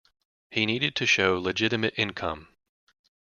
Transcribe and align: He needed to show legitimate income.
He 0.49 0.65
needed 0.65 0.95
to 0.95 1.05
show 1.05 1.37
legitimate 1.37 1.93
income. 1.95 2.47